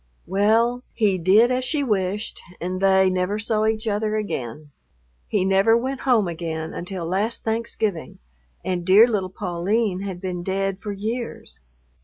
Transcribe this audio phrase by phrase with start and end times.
[0.25, 4.71] Well, he did as she wished and they never saw each other again.
[5.27, 8.17] He never went home again until last Thanksgiving,
[8.65, 11.59] and dear little Pauline had been dead for years.